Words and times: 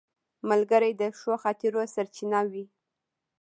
ملګری 0.49 0.91
د 1.01 1.03
ښو 1.19 1.33
خاطرو 1.43 1.81
سرچینه 1.93 2.39
وي 2.51 2.65